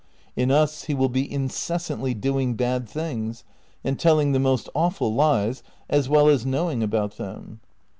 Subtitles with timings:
[0.35, 3.43] In us he will be incessantly doing bad things,
[3.83, 7.59] and telling the most awful lies as well as knowing about them.